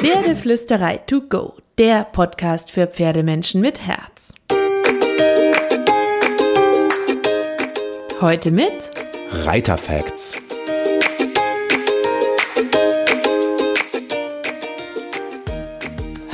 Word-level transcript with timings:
Pferdeflüsterei 0.00 0.98
to 0.98 1.22
go, 1.22 1.54
der 1.76 2.04
Podcast 2.04 2.70
für 2.70 2.86
Pferdemenschen 2.86 3.60
mit 3.60 3.84
Herz. 3.84 4.32
Heute 8.20 8.52
mit 8.52 8.90
Reiterfacts. 9.32 10.40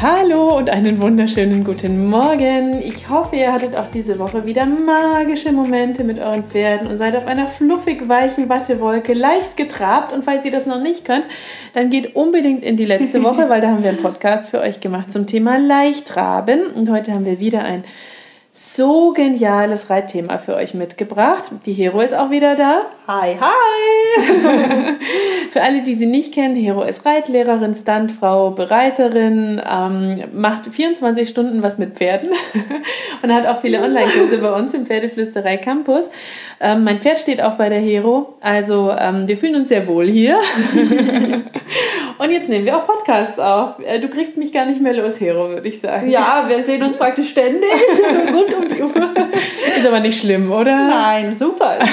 Hallo 0.07 0.59
und 0.59 0.69
einen 0.69 1.01
wunderschönen 1.01 1.65
guten 1.65 2.11
Morgen. 2.11 2.79
Ich 2.83 3.09
hoffe, 3.09 3.37
ihr 3.37 3.51
hattet 3.51 3.75
auch 3.75 3.87
diese 3.91 4.19
Woche 4.19 4.45
wieder 4.45 4.67
magische 4.67 5.51
Momente 5.51 6.05
mit 6.05 6.19
euren 6.19 6.45
Pferden 6.45 6.89
und 6.89 6.99
seid 6.99 7.17
auf 7.17 7.27
einer 7.27 7.47
fluffig 7.47 8.07
weichen 8.07 8.51
Wattewolke 8.51 9.15
leicht 9.15 9.57
getrabt. 9.57 10.13
Und 10.13 10.23
falls 10.23 10.45
ihr 10.45 10.51
das 10.51 10.67
noch 10.67 10.83
nicht 10.83 11.07
könnt, 11.07 11.25
dann 11.73 11.89
geht 11.89 12.17
unbedingt 12.17 12.63
in 12.63 12.77
die 12.77 12.85
letzte 12.85 13.23
Woche, 13.23 13.49
weil 13.49 13.63
da 13.63 13.69
haben 13.69 13.83
wir 13.83 13.89
einen 13.89 14.03
Podcast 14.03 14.51
für 14.51 14.61
euch 14.61 14.81
gemacht 14.81 15.11
zum 15.11 15.27
Thema 15.27 15.57
Leichtraben. 15.57 16.67
Und 16.67 16.91
heute 16.91 17.15
haben 17.15 17.25
wir 17.25 17.41
wieder 17.41 17.63
ein 17.63 17.83
so 18.57 19.13
geniales 19.13 19.91
Reitthema 19.91 20.39
für 20.39 20.55
euch 20.55 20.75
mitgebracht. 20.75 21.51
Die 21.67 21.73
Hero 21.73 22.01
ist 22.01 22.15
auch 22.15 22.31
wieder 22.31 22.55
da. 22.55 22.83
Hi, 23.09 23.37
hi! 23.41 24.23
für 25.51 25.61
alle, 25.61 25.83
die 25.83 25.97
sie 25.97 26.07
nicht 26.07 26.33
kennen, 26.33 26.55
Hero 26.55 26.85
ist 26.85 27.05
Reitlehrerin, 27.05 27.75
Stuntfrau, 27.75 28.53
Bereiterin, 28.53 29.61
ähm, 29.69 30.23
macht 30.33 30.67
24 30.67 31.29
Stunden 31.29 31.65
was 31.65 31.79
mit 31.79 31.97
Pferden 31.97 32.31
und 33.23 33.35
hat 33.35 33.45
auch 33.47 33.61
viele 33.61 33.83
Online-Kurse 33.83 34.39
bei 34.39 34.53
uns 34.53 34.73
im 34.73 34.87
Pferdeflüsterei 34.87 35.57
Campus. 35.57 36.09
Ähm, 36.61 36.85
mein 36.85 37.01
Pferd 37.01 37.19
steht 37.19 37.43
auch 37.43 37.55
bei 37.55 37.69
der 37.69 37.81
Hero, 37.81 38.37
also 38.41 38.95
ähm, 38.97 39.27
wir 39.27 39.37
fühlen 39.37 39.57
uns 39.57 39.69
sehr 39.69 39.89
wohl 39.89 40.07
hier. 40.07 40.39
und 42.19 42.31
jetzt 42.31 42.49
nehmen 42.49 42.65
wir 42.65 42.77
auch 42.77 42.87
Podcasts 42.87 43.39
auf. 43.39 43.79
Äh, 43.85 44.01
du 44.01 44.09
kriegst 44.09 44.37
mich 44.37 44.53
gar 44.53 44.67
nicht 44.67 44.81
mehr 44.81 44.93
los, 44.93 45.21
Hero, 45.21 45.49
würde 45.49 45.69
ich 45.69 45.81
sagen. 45.81 46.09
Ja, 46.09 46.45
wir 46.49 46.63
sehen 46.63 46.83
uns 46.83 46.97
praktisch 46.97 47.31
ständig 47.31 47.71
rund 48.33 48.55
um 48.55 48.69
die 48.69 48.83
Uhr. 48.83 49.11
Ist 49.77 49.87
aber 49.87 50.01
nicht 50.01 50.21
schlimm, 50.21 50.51
oder? 50.51 50.89
Nein, 50.89 51.37
super. 51.37 51.79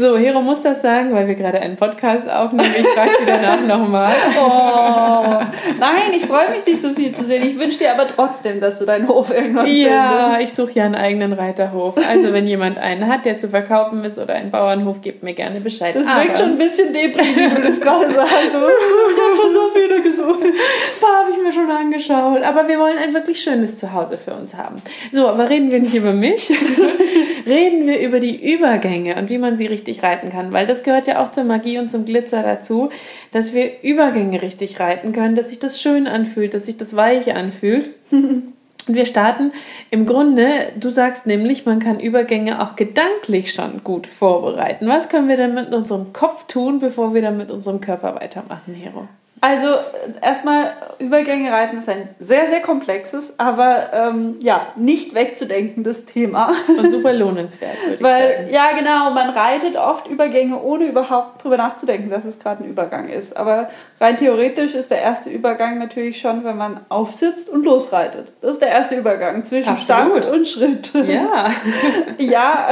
So, 0.00 0.16
Hero 0.16 0.40
muss 0.40 0.62
das 0.62 0.80
sagen, 0.80 1.12
weil 1.14 1.26
wir 1.28 1.34
gerade 1.34 1.60
einen 1.60 1.76
Podcast 1.76 2.26
aufnehmen. 2.26 2.74
Ich 2.74 2.86
frage 2.88 3.10
sie 3.20 3.26
danach 3.26 3.60
nochmal. 3.60 4.14
Oh, 4.42 5.44
nein, 5.78 6.12
ich 6.16 6.24
freue 6.24 6.48
mich, 6.52 6.64
dich 6.64 6.80
so 6.80 6.94
viel 6.94 7.12
zu 7.14 7.22
sehen. 7.22 7.42
Ich 7.46 7.58
wünsche 7.58 7.80
dir 7.80 7.92
aber 7.92 8.06
trotzdem, 8.08 8.60
dass 8.60 8.78
du 8.78 8.86
deinen 8.86 9.06
Hof 9.08 9.30
irgendwann 9.30 9.66
Ja, 9.66 10.30
findest. 10.32 10.52
ich 10.52 10.56
suche 10.56 10.72
ja 10.72 10.84
einen 10.84 10.94
eigenen 10.94 11.34
Reiterhof. 11.34 11.96
Also, 12.08 12.32
wenn 12.32 12.46
jemand 12.46 12.78
einen 12.78 13.08
hat, 13.08 13.26
der 13.26 13.36
zu 13.36 13.50
verkaufen 13.50 14.02
ist 14.02 14.18
oder 14.18 14.32
einen 14.32 14.50
Bauernhof, 14.50 15.02
gebt 15.02 15.22
mir 15.22 15.34
gerne 15.34 15.60
Bescheid. 15.60 15.94
Das 15.94 16.06
wirkt 16.06 16.38
schon 16.38 16.52
ein 16.52 16.58
bisschen 16.58 16.94
deprimierend, 16.94 17.56
wenn 17.56 17.62
du 17.62 17.68
das 17.68 17.80
gerade 17.82 18.10
sagst. 18.14 18.32
ich 18.46 18.54
habe 18.54 19.36
schon 19.36 19.52
so 19.52 19.70
viele 19.74 20.00
gesucht. 20.00 20.40
Mir 21.50 21.52
schon 21.52 21.70
angeschaut. 21.70 22.42
Aber 22.42 22.68
wir 22.68 22.78
wollen 22.78 22.98
ein 22.98 23.12
wirklich 23.12 23.40
schönes 23.42 23.76
Zuhause 23.76 24.18
für 24.18 24.34
uns 24.34 24.54
haben. 24.54 24.76
So, 25.10 25.26
aber 25.28 25.50
reden 25.50 25.70
wir 25.70 25.80
nicht 25.80 25.94
über 25.94 26.12
mich. 26.12 26.50
reden 27.46 27.86
wir 27.86 28.00
über 28.00 28.20
die 28.20 28.52
Übergänge 28.54 29.16
und 29.16 29.30
wie 29.30 29.38
man 29.38 29.56
sie 29.56 29.66
richtig 29.66 30.02
reiten 30.02 30.30
kann. 30.30 30.52
Weil 30.52 30.66
das 30.66 30.82
gehört 30.84 31.06
ja 31.08 31.22
auch 31.22 31.32
zur 31.32 31.44
Magie 31.44 31.78
und 31.78 31.90
zum 31.90 32.04
Glitzer 32.04 32.42
dazu, 32.42 32.90
dass 33.32 33.52
wir 33.52 33.82
Übergänge 33.82 34.42
richtig 34.42 34.78
reiten 34.78 35.12
können, 35.12 35.34
dass 35.34 35.48
sich 35.48 35.58
das 35.58 35.80
schön 35.80 36.06
anfühlt, 36.06 36.54
dass 36.54 36.66
sich 36.66 36.76
das 36.76 36.94
weich 36.94 37.34
anfühlt. 37.34 37.90
Und 38.88 38.96
wir 38.96 39.04
starten 39.04 39.52
im 39.90 40.06
Grunde, 40.06 40.72
du 40.74 40.88
sagst 40.88 41.26
nämlich, 41.26 41.66
man 41.66 41.80
kann 41.80 42.00
Übergänge 42.00 42.62
auch 42.62 42.76
gedanklich 42.76 43.52
schon 43.52 43.84
gut 43.84 44.06
vorbereiten. 44.06 44.88
Was 44.88 45.10
können 45.10 45.28
wir 45.28 45.36
denn 45.36 45.54
mit 45.54 45.72
unserem 45.74 46.14
Kopf 46.14 46.46
tun, 46.46 46.80
bevor 46.80 47.12
wir 47.12 47.20
dann 47.20 47.36
mit 47.36 47.50
unserem 47.50 47.82
Körper 47.82 48.14
weitermachen, 48.14 48.72
Hero? 48.72 49.06
Also 49.42 49.76
erstmal, 50.20 50.74
Übergänge 50.98 51.50
reiten 51.50 51.78
ist 51.78 51.88
ein 51.88 52.10
sehr, 52.20 52.46
sehr 52.48 52.60
komplexes, 52.60 53.38
aber 53.38 53.90
ähm, 53.92 54.36
ja, 54.40 54.68
nicht 54.76 55.14
wegzudenkendes 55.14 56.04
Thema. 56.04 56.52
Und 56.68 56.90
super 56.90 57.14
lohnenswert, 57.14 57.82
würde 57.82 57.94
ich 57.94 58.02
Weil, 58.02 58.36
sagen. 58.36 58.50
Ja, 58.50 58.72
genau, 58.72 59.10
man 59.12 59.30
reitet 59.30 59.76
oft 59.76 60.06
Übergänge, 60.08 60.60
ohne 60.60 60.84
überhaupt 60.84 61.42
drüber 61.42 61.56
nachzudenken, 61.56 62.10
dass 62.10 62.26
es 62.26 62.38
gerade 62.38 62.64
ein 62.64 62.70
Übergang 62.70 63.08
ist. 63.08 63.34
Aber 63.34 63.70
rein 64.00 64.16
theoretisch 64.16 64.74
ist 64.74 64.90
der 64.90 65.02
erste 65.02 65.28
Übergang 65.28 65.78
natürlich 65.78 66.20
schon, 66.20 66.42
wenn 66.42 66.56
man 66.56 66.80
aufsitzt 66.88 67.50
und 67.50 67.64
losreitet. 67.64 68.32
Das 68.40 68.52
ist 68.52 68.62
der 68.62 68.70
erste 68.70 68.96
Übergang 68.96 69.44
zwischen 69.44 69.68
Absolut. 69.68 70.24
Stand 70.24 70.34
und 70.34 70.46
Schritt. 70.46 70.92
Ja. 71.06 71.48
ja, 72.18 72.68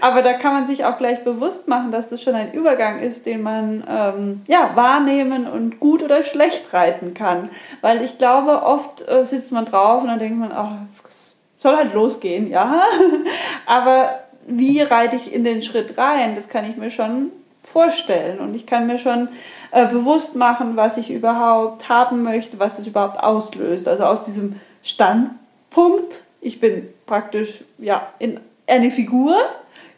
aber 0.00 0.22
da 0.22 0.32
kann 0.32 0.52
man 0.52 0.66
sich 0.66 0.84
auch 0.84 0.98
gleich 0.98 1.22
bewusst 1.22 1.68
machen, 1.68 1.92
dass 1.92 2.08
das 2.08 2.20
schon 2.22 2.34
ein 2.34 2.52
Übergang 2.52 2.98
ist, 2.98 3.26
den 3.26 3.42
man 3.42 3.84
ähm, 3.88 4.42
ja, 4.48 4.72
wahrnehmen 4.74 5.46
und 5.46 5.78
gut 5.78 6.02
oder 6.02 6.24
schlecht 6.24 6.72
reiten 6.72 7.14
kann. 7.14 7.48
Weil 7.80 8.02
ich 8.02 8.18
glaube, 8.18 8.62
oft 8.62 9.08
äh, 9.08 9.24
sitzt 9.24 9.52
man 9.52 9.66
drauf 9.66 10.02
und 10.02 10.08
dann 10.08 10.18
denkt 10.18 10.38
man, 10.38 10.50
oh, 10.50 10.84
es 10.92 11.36
soll 11.60 11.76
halt 11.76 11.94
losgehen, 11.94 12.50
ja. 12.50 12.82
Aber 13.66 14.20
wie 14.48 14.80
reite 14.80 15.14
ich 15.16 15.32
in 15.32 15.44
den 15.44 15.62
Schritt 15.62 15.96
rein, 15.96 16.34
das 16.34 16.48
kann 16.48 16.68
ich 16.68 16.76
mir 16.76 16.90
schon 16.90 17.30
vorstellen. 17.66 18.38
Und 18.38 18.54
ich 18.54 18.64
kann 18.64 18.86
mir 18.86 18.98
schon 18.98 19.28
äh, 19.72 19.86
bewusst 19.86 20.36
machen, 20.36 20.76
was 20.76 20.96
ich 20.96 21.10
überhaupt 21.10 21.88
haben 21.88 22.22
möchte, 22.22 22.58
was 22.58 22.78
es 22.78 22.86
überhaupt 22.86 23.18
auslöst. 23.18 23.88
Also 23.88 24.04
aus 24.04 24.24
diesem 24.24 24.60
Standpunkt, 24.82 26.22
ich 26.40 26.60
bin 26.60 26.88
praktisch 27.06 27.64
ja, 27.78 28.08
in 28.20 28.38
eine 28.68 28.90
Figur, 28.90 29.36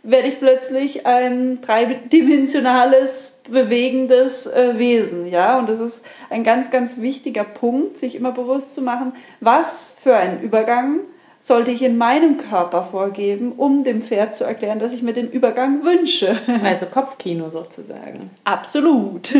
werde 0.02 0.28
ich 0.28 0.38
plötzlich 0.38 1.04
ein 1.04 1.60
dreidimensionales, 1.60 3.42
bewegendes 3.50 4.46
äh, 4.46 4.78
Wesen. 4.78 5.28
Ja? 5.28 5.58
Und 5.58 5.68
das 5.68 5.78
ist 5.78 6.06
ein 6.30 6.44
ganz, 6.44 6.70
ganz 6.70 7.00
wichtiger 7.00 7.44
Punkt, 7.44 7.98
sich 7.98 8.14
immer 8.14 8.32
bewusst 8.32 8.72
zu 8.72 8.80
machen, 8.80 9.12
was 9.40 9.94
für 10.02 10.16
ein 10.16 10.40
Übergang 10.40 11.00
sollte 11.48 11.70
ich 11.70 11.82
in 11.82 11.96
meinem 11.96 12.36
Körper 12.36 12.84
vorgeben, 12.84 13.52
um 13.56 13.82
dem 13.82 14.02
Pferd 14.02 14.36
zu 14.36 14.44
erklären, 14.44 14.78
dass 14.78 14.92
ich 14.92 15.02
mir 15.02 15.14
den 15.14 15.30
Übergang 15.30 15.82
wünsche. 15.82 16.38
Also 16.62 16.86
Kopfkino 16.86 17.48
sozusagen. 17.48 18.30
Absolut. 18.44 19.34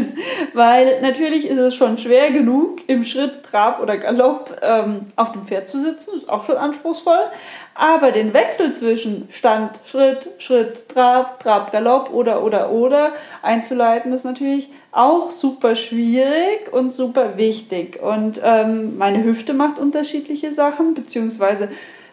Weil 0.55 1.03
natürlich 1.03 1.47
ist 1.47 1.59
es 1.59 1.75
schon 1.75 1.99
schwer 1.99 2.31
genug, 2.31 2.89
im 2.89 3.05
Schritt, 3.05 3.43
Trab 3.43 3.83
oder 3.83 3.99
Galopp 3.99 4.59
ähm, 4.63 5.01
auf 5.17 5.33
dem 5.33 5.45
Pferd 5.45 5.69
zu 5.69 5.81
sitzen. 5.81 6.17
Ist 6.17 6.31
auch 6.31 6.45
schon 6.45 6.57
anspruchsvoll. 6.57 7.21
Aber 7.75 8.11
den 8.11 8.33
Wechsel 8.33 8.73
zwischen 8.73 9.29
Stand, 9.31 9.79
Schritt, 9.85 10.31
Schritt, 10.39 10.89
Trab, 10.89 11.41
Trab, 11.41 11.71
Galopp 11.71 12.13
oder, 12.13 12.43
oder, 12.43 12.73
oder 12.73 13.13
einzuleiten, 13.43 14.13
ist 14.13 14.25
natürlich 14.25 14.71
auch 14.93 15.31
super 15.31 15.75
schwierig 15.75 16.73
und 16.73 16.93
super 16.93 17.37
wichtig. 17.37 18.01
Und 18.03 18.41
ähm, 18.43 18.97
meine 18.97 19.23
Hüfte 19.23 19.53
macht 19.53 19.79
unterschiedliche 19.79 20.53
Sachen, 20.55 20.95
beziehungsweise 20.95 21.69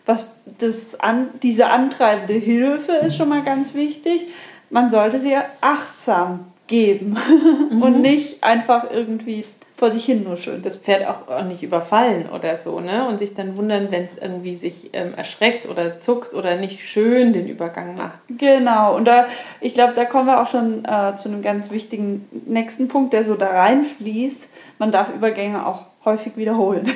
was 0.05 0.27
das 0.59 0.99
an, 0.99 1.29
diese 1.41 1.67
antreibende 1.67 2.33
Hilfe 2.33 2.93
ist 2.93 3.17
schon 3.17 3.29
mal 3.29 3.43
ganz 3.43 3.73
wichtig. 3.73 4.21
Man 4.69 4.89
sollte 4.89 5.19
sie 5.19 5.35
achtsam 5.61 6.45
geben 6.67 7.17
mhm. 7.71 7.81
und 7.81 8.01
nicht 8.01 8.43
einfach 8.43 8.89
irgendwie 8.91 9.45
vor 9.77 9.91
sich 9.91 10.05
hin 10.05 10.23
nur 10.23 10.37
schön. 10.37 10.61
Das 10.61 10.77
Pferd 10.77 11.05
auch, 11.05 11.27
auch 11.27 11.43
nicht 11.43 11.61
überfallen 11.61 12.29
oder 12.29 12.55
so, 12.55 12.79
ne? 12.79 13.07
Und 13.07 13.19
sich 13.19 13.33
dann 13.33 13.57
wundern, 13.57 13.91
wenn 13.91 14.03
es 14.03 14.17
irgendwie 14.17 14.55
sich 14.55 14.91
ähm, 14.93 15.13
erschreckt 15.15 15.67
oder 15.67 15.99
zuckt 15.99 16.33
oder 16.33 16.55
nicht 16.55 16.79
schön 16.79 17.33
den 17.33 17.47
Übergang 17.47 17.95
macht. 17.95 18.21
Genau, 18.29 18.95
und 18.95 19.05
da, 19.05 19.27
ich 19.59 19.73
glaube, 19.73 19.93
da 19.93 20.05
kommen 20.05 20.27
wir 20.27 20.41
auch 20.41 20.47
schon 20.47 20.85
äh, 20.85 21.15
zu 21.17 21.27
einem 21.27 21.41
ganz 21.41 21.71
wichtigen 21.71 22.25
nächsten 22.45 22.87
Punkt, 22.87 23.11
der 23.11 23.25
so 23.25 23.35
da 23.35 23.49
reinfließt. 23.49 24.47
Man 24.79 24.91
darf 24.91 25.13
Übergänge 25.13 25.65
auch 25.65 25.85
häufig 26.05 26.37
wiederholen. 26.37 26.89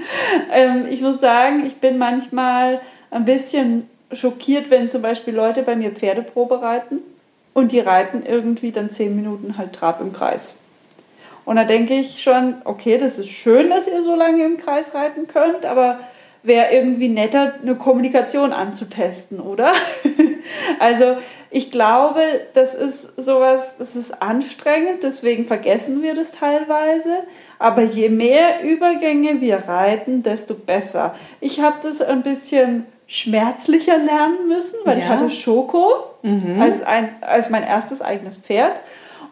ähm, 0.52 0.86
ich 0.90 1.00
muss 1.00 1.20
sagen, 1.20 1.64
ich 1.64 1.76
bin 1.76 1.96
manchmal 1.96 2.80
ein 3.10 3.24
bisschen 3.24 3.88
schockiert, 4.12 4.70
wenn 4.70 4.90
zum 4.90 5.00
Beispiel 5.00 5.34
Leute 5.34 5.62
bei 5.62 5.74
mir 5.74 5.90
Pferdeprobe 5.90 6.60
reiten 6.60 6.98
und 7.54 7.72
die 7.72 7.80
reiten 7.80 8.24
irgendwie 8.26 8.72
dann 8.72 8.90
zehn 8.90 9.16
Minuten 9.16 9.56
halt 9.56 9.72
Trab 9.72 10.02
im 10.02 10.12
Kreis. 10.12 10.56
Und 11.46 11.56
da 11.56 11.64
denke 11.64 11.94
ich 11.94 12.22
schon, 12.22 12.56
okay, 12.64 12.98
das 12.98 13.18
ist 13.18 13.30
schön, 13.30 13.70
dass 13.70 13.86
ihr 13.86 14.02
so 14.02 14.14
lange 14.14 14.44
im 14.44 14.58
Kreis 14.58 14.94
reiten 14.94 15.28
könnt, 15.28 15.64
aber 15.64 15.98
wäre 16.42 16.72
irgendwie 16.72 17.08
netter, 17.08 17.54
eine 17.62 17.76
Kommunikation 17.76 18.52
anzutesten, 18.52 19.40
oder? 19.40 19.72
also 20.80 21.16
ich 21.50 21.70
glaube, 21.70 22.20
das 22.54 22.74
ist 22.74 23.20
sowas, 23.20 23.76
das 23.78 23.96
ist 23.96 24.22
anstrengend, 24.22 25.02
deswegen 25.02 25.46
vergessen 25.46 26.02
wir 26.02 26.14
das 26.14 26.32
teilweise. 26.32 27.22
Aber 27.58 27.82
je 27.82 28.08
mehr 28.08 28.62
Übergänge 28.62 29.40
wir 29.40 29.68
reiten, 29.68 30.22
desto 30.24 30.54
besser. 30.54 31.14
Ich 31.40 31.60
habe 31.60 31.76
das 31.82 32.02
ein 32.02 32.22
bisschen 32.22 32.86
schmerzlicher 33.06 33.98
lernen 33.98 34.48
müssen, 34.48 34.78
weil 34.84 34.98
ja. 34.98 35.04
ich 35.04 35.08
hatte 35.08 35.30
Schoko 35.30 35.92
mhm. 36.22 36.60
als, 36.60 36.82
ein, 36.82 37.08
als 37.20 37.50
mein 37.50 37.62
erstes 37.62 38.02
eigenes 38.02 38.36
Pferd. 38.36 38.72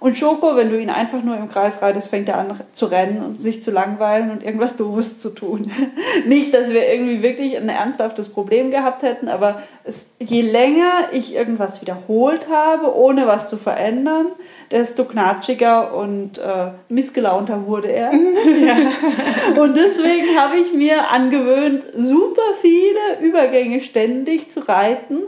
Und 0.04 0.18
Schoko, 0.18 0.54
wenn 0.54 0.68
du 0.68 0.78
ihn 0.78 0.90
einfach 0.90 1.22
nur 1.22 1.34
im 1.34 1.48
Kreis 1.48 1.80
reitest, 1.80 2.08
fängt 2.08 2.28
er 2.28 2.36
an 2.36 2.60
zu 2.74 2.84
rennen 2.84 3.22
und 3.24 3.40
sich 3.40 3.62
zu 3.62 3.70
langweilen 3.70 4.30
und 4.30 4.44
irgendwas 4.44 4.76
Doofes 4.76 5.18
zu 5.18 5.30
tun. 5.30 5.72
Nicht, 6.26 6.52
dass 6.52 6.70
wir 6.70 6.86
irgendwie 6.92 7.22
wirklich 7.22 7.56
ein 7.56 7.70
ernsthaftes 7.70 8.28
Problem 8.28 8.70
gehabt 8.70 9.02
hätten, 9.02 9.30
aber 9.30 9.62
es, 9.82 10.10
je 10.20 10.42
länger 10.42 11.08
ich 11.12 11.34
irgendwas 11.34 11.80
wiederholt 11.80 12.50
habe, 12.50 12.94
ohne 12.94 13.26
was 13.26 13.48
zu 13.48 13.56
verändern, 13.56 14.26
desto 14.70 15.06
knatschiger 15.06 15.94
und 15.94 16.36
äh, 16.36 16.72
missgelaunter 16.90 17.66
wurde 17.66 17.88
er. 17.88 18.12
Ja. 18.64 18.76
und 19.62 19.74
deswegen 19.76 20.38
habe 20.38 20.58
ich 20.58 20.74
mir 20.74 21.10
angewöhnt, 21.10 21.86
super 21.96 22.42
viele 22.60 23.26
Übergänge 23.26 23.80
ständig 23.80 24.50
zu 24.50 24.60
reiten 24.60 25.22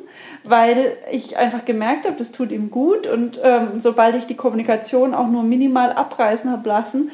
weil 0.49 0.97
ich 1.11 1.37
einfach 1.37 1.65
gemerkt 1.65 2.07
habe, 2.07 2.17
das 2.17 2.33
tut 2.33 2.53
ihm 2.53 2.71
gut 2.71 3.07
und 3.07 3.41
ähm, 3.43 3.79
sobald 3.79 4.15
ich 4.15 4.27
die 4.27 4.37
Kommunikation 4.37 4.66
auch 5.15 5.29
nur 5.29 5.43
minimal 5.43 5.93
abreißen 5.93 6.51
habe 6.51 6.69
lassen, 6.69 7.11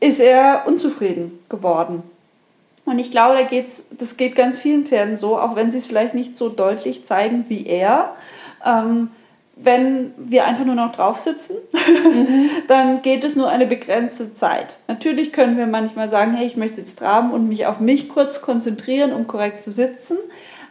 ist 0.00 0.20
er 0.20 0.64
unzufrieden 0.66 1.38
geworden. 1.48 2.02
Und 2.84 2.98
ich 2.98 3.10
glaube, 3.10 3.34
da 3.34 3.42
geht's, 3.42 3.84
das 3.90 4.16
geht 4.16 4.34
ganz 4.34 4.58
vielen 4.58 4.84
Pferden 4.84 5.16
so, 5.16 5.38
auch 5.38 5.56
wenn 5.56 5.70
sie 5.70 5.78
es 5.78 5.86
vielleicht 5.86 6.14
nicht 6.14 6.36
so 6.36 6.48
deutlich 6.48 7.04
zeigen 7.04 7.46
wie 7.48 7.66
er. 7.66 8.14
Ähm, 8.64 9.08
wenn 9.56 10.12
wir 10.16 10.46
einfach 10.46 10.64
nur 10.64 10.74
noch 10.74 10.92
drauf 10.92 11.18
sitzen, 11.20 11.54
mhm. 11.72 12.50
dann 12.68 13.02
geht 13.02 13.24
es 13.24 13.36
nur 13.36 13.48
eine 13.48 13.66
begrenzte 13.66 14.34
Zeit. 14.34 14.78
Natürlich 14.88 15.32
können 15.32 15.56
wir 15.56 15.66
manchmal 15.66 16.08
sagen, 16.08 16.32
hey, 16.34 16.46
ich 16.46 16.56
möchte 16.56 16.80
jetzt 16.80 16.98
traben 16.98 17.30
und 17.30 17.48
mich 17.48 17.66
auf 17.66 17.80
mich 17.80 18.08
kurz 18.08 18.42
konzentrieren, 18.42 19.12
um 19.12 19.26
korrekt 19.26 19.62
zu 19.62 19.70
sitzen. 19.70 20.16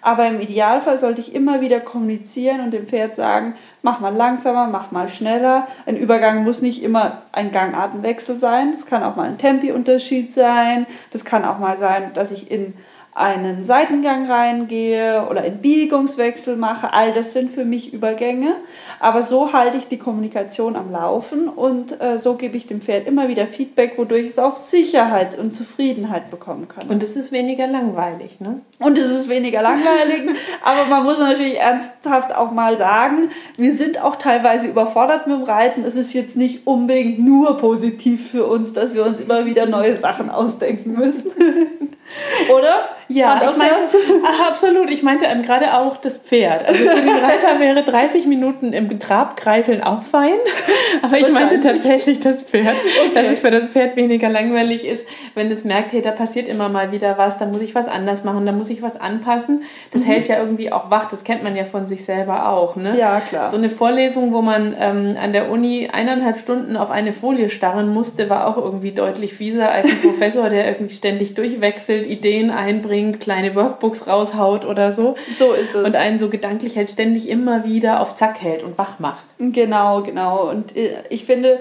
Aber 0.03 0.27
im 0.27 0.41
Idealfall 0.41 0.97
sollte 0.97 1.21
ich 1.21 1.33
immer 1.33 1.61
wieder 1.61 1.79
kommunizieren 1.79 2.59
und 2.59 2.71
dem 2.71 2.87
Pferd 2.87 3.15
sagen, 3.15 3.55
mach 3.81 4.01
mal 4.01 4.13
langsamer, 4.13 4.67
mach 4.67 4.91
mal 4.91 5.07
schneller. 5.07 5.65
Ein 5.85 5.95
Übergang 5.95 6.43
muss 6.43 6.61
nicht 6.61 6.83
immer 6.83 7.21
ein 7.31 7.53
Gangartenwechsel 7.53 8.35
sein. 8.35 8.73
Das 8.73 8.85
kann 8.85 9.01
auch 9.01 9.15
mal 9.15 9.29
ein 9.29 9.37
Tempi-Unterschied 9.37 10.33
sein. 10.33 10.85
Das 11.11 11.23
kann 11.23 11.45
auch 11.45 11.57
mal 11.57 11.77
sein, 11.77 12.11
dass 12.13 12.31
ich 12.31 12.51
in 12.51 12.73
einen 13.15 13.63
Seitengang 13.63 14.29
reingehe 14.29 15.27
oder 15.29 15.41
einen 15.41 15.59
Biegungswechsel 15.59 16.55
mache. 16.55 16.93
All 16.93 17.13
das 17.13 17.33
sind 17.33 17.51
für 17.51 17.63
mich 17.63 17.93
Übergänge. 17.93 18.55
Aber 18.99 19.21
so 19.21 19.53
halte 19.53 19.77
ich 19.77 19.87
die 19.87 19.97
Kommunikation 19.97 20.75
am 20.75 20.91
Laufen 20.91 21.47
und 21.47 22.01
äh, 22.01 22.17
so 22.17 22.35
gebe 22.35 22.57
ich 22.57 22.65
dem 22.65 22.81
Pferd 22.81 23.05
immer 23.07 23.27
wieder 23.27 23.45
Feedback, 23.45 23.97
wodurch 23.97 24.27
es 24.27 24.39
auch 24.39 24.55
Sicherheit 24.55 25.37
und 25.37 25.53
Zufriedenheit 25.53 26.31
bekommen 26.31 26.67
kann. 26.67 26.87
Und 26.87 27.03
es 27.03 27.15
ist 27.15 27.31
weniger 27.31 27.67
langweilig, 27.67 28.39
ne? 28.39 28.61
Und 28.79 28.97
es 28.97 29.11
ist 29.11 29.29
weniger 29.29 29.61
langweilig. 29.61 30.35
aber 30.63 30.85
man 30.85 31.03
muss 31.03 31.19
natürlich 31.19 31.59
ernsthaft 31.59 32.35
auch 32.35 32.51
mal 32.51 32.77
sagen, 32.77 33.29
wir 33.57 33.73
sind 33.73 34.01
auch 34.01 34.15
teilweise 34.15 34.67
überfordert 34.67 35.27
mit 35.27 35.37
dem 35.37 35.43
Reiten. 35.43 35.83
Es 35.83 35.95
ist 35.95 36.13
jetzt 36.13 36.35
nicht 36.35 36.65
unbedingt 36.65 37.19
nur 37.19 37.57
positiv 37.57 38.31
für 38.31 38.45
uns, 38.45 38.73
dass 38.73 38.95
wir 38.95 39.05
uns 39.05 39.19
immer 39.19 39.45
wieder 39.45 39.67
neue 39.67 39.95
Sachen 39.97 40.29
ausdenken 40.29 40.93
müssen. 40.93 41.31
Oder? 42.53 42.89
Ja, 43.07 43.41
ich 43.49 43.57
meinte, 43.57 43.97
ach, 44.25 44.47
absolut. 44.49 44.89
Ich 44.89 45.03
meinte 45.03 45.25
ähm, 45.25 45.41
gerade 45.41 45.77
auch 45.77 45.97
das 45.97 46.17
Pferd. 46.17 46.65
Also 46.67 46.83
für 46.83 47.01
den 47.01 47.09
Reiter 47.23 47.59
wäre 47.59 47.83
30 47.83 48.27
Minuten 48.27 48.73
im 48.73 48.99
Trabkreiseln 48.99 49.83
auch 49.83 50.03
fein. 50.03 50.37
Aber 51.01 51.17
ich 51.17 51.31
meinte 51.31 51.59
tatsächlich 51.59 52.19
das 52.19 52.41
Pferd. 52.41 52.75
Okay. 52.75 53.11
Dass 53.13 53.27
es 53.27 53.39
für 53.39 53.51
das 53.51 53.65
Pferd 53.65 53.95
weniger 53.95 54.29
langweilig 54.29 54.85
ist, 54.85 55.07
wenn 55.35 55.51
es 55.51 55.63
merkt, 55.63 55.91
hey, 55.91 56.01
da 56.01 56.11
passiert 56.11 56.47
immer 56.47 56.69
mal 56.69 56.91
wieder 56.91 57.17
was, 57.17 57.37
da 57.37 57.45
muss 57.45 57.61
ich 57.61 57.75
was 57.75 57.87
anders 57.87 58.23
machen, 58.23 58.45
da 58.45 58.51
muss 58.51 58.69
ich 58.69 58.81
was 58.81 58.99
anpassen. 58.99 59.63
Das 59.91 60.03
mhm. 60.03 60.07
hält 60.07 60.27
ja 60.27 60.39
irgendwie 60.39 60.71
auch 60.71 60.89
wach. 60.89 61.09
Das 61.09 61.23
kennt 61.23 61.43
man 61.43 61.55
ja 61.55 61.65
von 61.65 61.87
sich 61.87 62.05
selber 62.05 62.49
auch. 62.49 62.75
Ne? 62.75 62.97
Ja, 62.97 63.19
klar. 63.19 63.45
So 63.45 63.57
eine 63.57 63.69
Vorlesung, 63.69 64.33
wo 64.33 64.41
man 64.41 64.75
ähm, 64.79 65.17
an 65.21 65.33
der 65.33 65.51
Uni 65.51 65.89
eineinhalb 65.91 66.39
Stunden 66.39 66.77
auf 66.77 66.91
eine 66.91 67.13
Folie 67.13 67.49
starren 67.49 67.89
musste, 67.93 68.29
war 68.29 68.47
auch 68.47 68.57
irgendwie 68.57 68.91
deutlich 68.91 69.33
fieser 69.33 69.71
als 69.71 69.87
ein 69.87 70.01
Professor, 70.01 70.49
der 70.49 70.67
irgendwie 70.67 70.95
ständig 70.95 71.33
durchwechselt, 71.33 72.07
Ideen 72.07 72.49
einbringt 72.49 72.92
bringt, 72.93 73.19
kleine 73.19 73.55
Workbooks 73.55 74.05
raushaut 74.05 74.65
oder 74.65 74.91
so. 74.91 75.15
So 75.39 75.53
ist 75.53 75.73
es. 75.73 75.83
Und 75.83 75.95
einen 75.95 76.19
so 76.19 76.29
gedanklich 76.29 76.77
halt 76.77 76.91
ständig 76.91 77.27
immer 77.27 77.63
wieder 77.63 78.01
auf 78.01 78.13
Zack 78.13 78.39
hält 78.39 78.61
und 78.61 78.77
wach 78.77 78.99
macht. 78.99 79.25
Genau, 79.39 80.03
genau. 80.03 80.47
Und 80.47 80.77
äh, 80.77 80.97
ich 81.09 81.25
finde, 81.25 81.59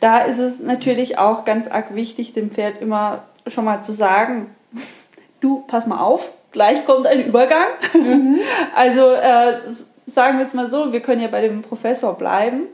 da 0.00 0.18
ist 0.18 0.38
es 0.38 0.60
natürlich 0.60 1.16
auch 1.16 1.46
ganz 1.46 1.68
arg 1.68 1.94
wichtig, 1.94 2.34
dem 2.34 2.50
Pferd 2.50 2.82
immer 2.82 3.24
schon 3.46 3.64
mal 3.64 3.80
zu 3.80 3.94
sagen, 3.94 4.54
du, 5.40 5.64
pass 5.66 5.86
mal 5.86 6.00
auf, 6.00 6.32
gleich 6.52 6.84
kommt 6.84 7.06
ein 7.06 7.24
Übergang. 7.24 7.68
Mhm. 7.94 8.40
Also 8.76 9.12
äh, 9.12 9.54
sagen 10.06 10.36
wir 10.36 10.44
es 10.44 10.52
mal 10.52 10.68
so, 10.68 10.92
wir 10.92 11.00
können 11.00 11.22
ja 11.22 11.28
bei 11.28 11.40
dem 11.40 11.62
Professor 11.62 12.18
bleiben. 12.18 12.64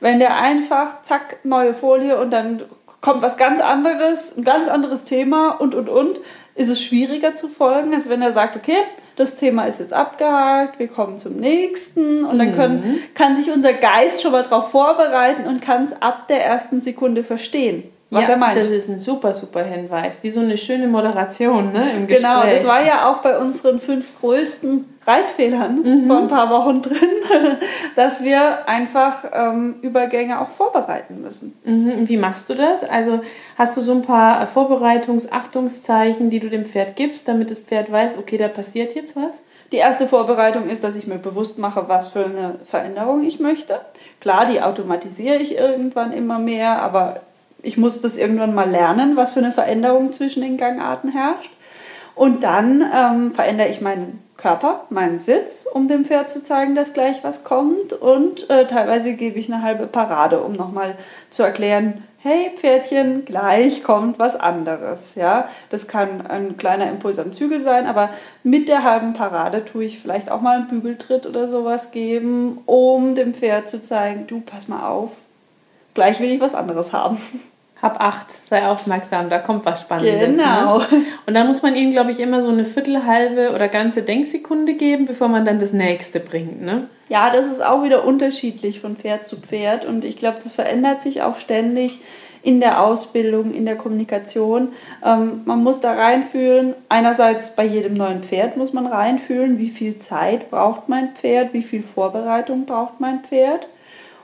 Wenn 0.00 0.18
der 0.18 0.36
einfach, 0.36 1.04
zack, 1.04 1.36
neue 1.44 1.74
Folie 1.74 2.20
und 2.20 2.32
dann 2.32 2.62
kommt 3.02 3.20
was 3.20 3.36
ganz 3.36 3.60
anderes, 3.60 4.36
ein 4.36 4.44
ganz 4.44 4.68
anderes 4.68 5.04
Thema 5.04 5.50
und, 5.60 5.74
und, 5.74 5.90
und, 5.90 6.20
ist 6.54 6.68
es 6.68 6.82
schwieriger 6.82 7.34
zu 7.34 7.48
folgen, 7.48 7.94
als 7.94 8.08
wenn 8.08 8.22
er 8.22 8.32
sagt, 8.32 8.56
okay, 8.56 8.76
das 9.16 9.36
Thema 9.36 9.64
ist 9.64 9.80
jetzt 9.80 9.92
abgehakt, 9.92 10.78
wir 10.78 10.88
kommen 10.88 11.18
zum 11.18 11.36
nächsten 11.36 12.24
und 12.24 12.38
dann 12.38 12.54
können, 12.54 12.76
mhm. 12.76 12.98
kann 13.14 13.36
sich 13.36 13.50
unser 13.50 13.72
Geist 13.72 14.22
schon 14.22 14.32
mal 14.32 14.42
darauf 14.42 14.70
vorbereiten 14.70 15.46
und 15.46 15.60
kann 15.60 15.84
es 15.84 16.00
ab 16.00 16.28
der 16.28 16.44
ersten 16.44 16.80
Sekunde 16.80 17.24
verstehen 17.24 17.84
was 18.12 18.24
ja, 18.24 18.30
er 18.30 18.36
meint. 18.36 18.58
Das 18.58 18.68
ist 18.68 18.90
ein 18.90 18.98
super, 18.98 19.32
super 19.32 19.64
Hinweis. 19.64 20.18
Wie 20.22 20.30
so 20.30 20.40
eine 20.40 20.58
schöne 20.58 20.86
Moderation 20.86 21.72
ne, 21.72 21.92
im 21.96 22.06
Gespräch. 22.06 22.18
Genau, 22.18 22.44
das 22.44 22.66
war 22.66 22.84
ja 22.84 23.10
auch 23.10 23.22
bei 23.22 23.38
unseren 23.38 23.80
fünf 23.80 24.20
größten 24.20 24.84
Reitfehlern 25.06 25.82
mhm. 25.82 26.06
vor 26.06 26.18
ein 26.18 26.28
paar 26.28 26.50
Wochen 26.50 26.82
drin, 26.82 26.98
dass 27.96 28.22
wir 28.22 28.68
einfach 28.68 29.24
ähm, 29.32 29.76
Übergänge 29.80 30.42
auch 30.42 30.50
vorbereiten 30.50 31.22
müssen. 31.22 31.58
Mhm. 31.64 32.06
Wie 32.06 32.18
machst 32.18 32.50
du 32.50 32.54
das? 32.54 32.84
Also 32.84 33.20
hast 33.56 33.78
du 33.78 33.80
so 33.80 33.92
ein 33.92 34.02
paar 34.02 34.46
Vorbereitungs-Achtungszeichen, 34.46 36.28
die 36.28 36.38
du 36.38 36.50
dem 36.50 36.66
Pferd 36.66 36.96
gibst, 36.96 37.28
damit 37.28 37.50
das 37.50 37.60
Pferd 37.60 37.90
weiß, 37.90 38.18
okay, 38.18 38.36
da 38.36 38.48
passiert 38.48 38.94
jetzt 38.94 39.16
was? 39.16 39.42
Die 39.72 39.78
erste 39.78 40.06
Vorbereitung 40.06 40.68
ist, 40.68 40.84
dass 40.84 40.96
ich 40.96 41.06
mir 41.06 41.16
bewusst 41.16 41.56
mache, 41.56 41.88
was 41.88 42.08
für 42.08 42.26
eine 42.26 42.56
Veränderung 42.66 43.24
ich 43.24 43.40
möchte. 43.40 43.80
Klar, 44.20 44.44
die 44.44 44.60
automatisiere 44.60 45.36
ich 45.36 45.56
irgendwann 45.56 46.12
immer 46.12 46.38
mehr, 46.38 46.82
aber 46.82 47.22
ich 47.62 47.76
muss 47.76 48.00
das 48.00 48.16
irgendwann 48.16 48.54
mal 48.54 48.70
lernen, 48.70 49.16
was 49.16 49.32
für 49.32 49.40
eine 49.40 49.52
Veränderung 49.52 50.12
zwischen 50.12 50.42
den 50.42 50.56
Gangarten 50.56 51.10
herrscht. 51.10 51.52
Und 52.14 52.44
dann 52.44 52.84
ähm, 52.94 53.32
verändere 53.32 53.68
ich 53.68 53.80
meinen 53.80 54.22
Körper, 54.36 54.84
meinen 54.90 55.18
Sitz, 55.18 55.66
um 55.72 55.88
dem 55.88 56.04
Pferd 56.04 56.30
zu 56.30 56.42
zeigen, 56.42 56.74
dass 56.74 56.92
gleich 56.92 57.24
was 57.24 57.44
kommt. 57.44 57.92
Und 57.92 58.50
äh, 58.50 58.66
teilweise 58.66 59.14
gebe 59.14 59.38
ich 59.38 59.50
eine 59.50 59.62
halbe 59.62 59.86
Parade, 59.86 60.40
um 60.40 60.52
nochmal 60.52 60.96
zu 61.30 61.42
erklären, 61.42 62.02
hey 62.18 62.50
Pferdchen, 62.56 63.24
gleich 63.24 63.82
kommt 63.82 64.18
was 64.18 64.36
anderes. 64.36 65.14
Ja, 65.14 65.48
das 65.70 65.88
kann 65.88 66.26
ein 66.26 66.56
kleiner 66.56 66.88
Impuls 66.90 67.18
am 67.18 67.32
Zügel 67.32 67.60
sein, 67.60 67.86
aber 67.86 68.10
mit 68.42 68.68
der 68.68 68.82
halben 68.84 69.14
Parade 69.14 69.64
tue 69.64 69.84
ich 69.84 69.98
vielleicht 69.98 70.30
auch 70.30 70.40
mal 70.40 70.58
einen 70.58 70.68
Bügeltritt 70.68 71.26
oder 71.26 71.48
sowas 71.48 71.90
geben, 71.90 72.58
um 72.66 73.14
dem 73.14 73.34
Pferd 73.34 73.68
zu 73.68 73.80
zeigen, 73.80 74.26
du 74.26 74.40
pass 74.40 74.68
mal 74.68 74.88
auf, 74.88 75.10
gleich 75.94 76.20
will 76.20 76.30
ich 76.30 76.40
was 76.40 76.54
anderes 76.54 76.92
haben. 76.92 77.18
Hab 77.80 78.00
acht, 78.00 78.30
sei 78.30 78.64
aufmerksam, 78.64 79.28
da 79.28 79.38
kommt 79.38 79.64
was 79.64 79.80
Spannendes. 79.80 80.36
Ne? 80.36 80.36
Genau. 80.36 80.78
Ne? 80.78 80.86
Und 81.26 81.34
dann 81.34 81.48
muss 81.48 81.62
man 81.62 81.74
ihnen, 81.74 81.90
glaube 81.90 82.12
ich, 82.12 82.20
immer 82.20 82.40
so 82.40 82.48
eine 82.48 82.64
Viertel, 82.64 83.06
halbe 83.06 83.52
oder 83.52 83.66
ganze 83.66 84.02
Denksekunde 84.02 84.74
geben, 84.74 85.04
bevor 85.04 85.26
man 85.26 85.44
dann 85.44 85.58
das 85.58 85.72
nächste 85.72 86.20
bringt. 86.20 86.62
Ne? 86.62 86.86
Ja, 87.08 87.30
das 87.30 87.46
ist 87.46 87.60
auch 87.60 87.82
wieder 87.82 88.04
unterschiedlich 88.04 88.80
von 88.80 88.96
Pferd 88.96 89.26
zu 89.26 89.36
Pferd 89.36 89.84
und 89.84 90.04
ich 90.04 90.16
glaube, 90.16 90.38
das 90.40 90.52
verändert 90.52 91.02
sich 91.02 91.22
auch 91.22 91.34
ständig 91.34 92.00
in 92.42 92.60
der 92.60 92.82
Ausbildung, 92.82 93.54
in 93.54 93.64
der 93.64 93.76
Kommunikation. 93.76 94.72
Ähm, 95.04 95.42
man 95.44 95.62
muss 95.62 95.80
da 95.80 95.92
reinfühlen, 95.92 96.74
einerseits 96.88 97.54
bei 97.54 97.64
jedem 97.64 97.94
neuen 97.94 98.22
Pferd 98.22 98.56
muss 98.56 98.72
man 98.72 98.86
reinfühlen, 98.86 99.58
wie 99.58 99.70
viel 99.70 99.98
Zeit 99.98 100.50
braucht 100.50 100.88
mein 100.88 101.14
Pferd, 101.14 101.52
wie 101.52 101.62
viel 101.62 101.82
Vorbereitung 101.82 102.66
braucht 102.66 103.00
mein 103.00 103.20
Pferd. 103.20 103.66